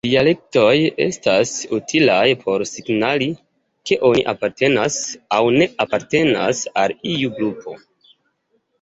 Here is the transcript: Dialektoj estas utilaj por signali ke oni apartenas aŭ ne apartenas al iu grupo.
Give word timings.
Dialektoj 0.05 0.69
estas 1.05 1.51
utilaj 1.77 2.23
por 2.47 2.65
signali 2.71 3.29
ke 3.91 4.01
oni 4.11 4.27
apartenas 4.35 5.01
aŭ 5.41 5.43
ne 5.61 5.71
apartenas 5.89 6.67
al 6.87 7.01
iu 7.17 7.35
grupo. 7.41 7.81